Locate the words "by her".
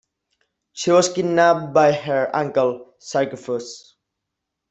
1.75-2.35